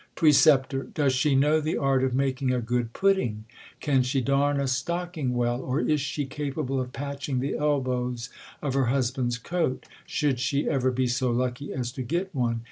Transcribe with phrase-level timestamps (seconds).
[0.15, 3.45] Precep, Does she know the art of makmg a good pudding?
[3.79, 5.61] Can she darn a stocking well?
[5.61, 8.31] or is she ca pable of patching the elbows
[8.63, 12.59] of her husband's coat, should she ever be so lucky as to get one